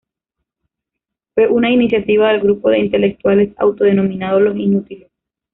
[1.35, 5.11] Fue una iniciativa del grupo de intelectuales autodenominados Los Inútiles.